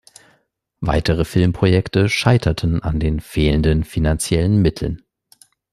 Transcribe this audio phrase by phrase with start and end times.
[0.79, 5.03] Weitere Filmprojekte scheiterten an den fehlenden finanziellen Mitteln.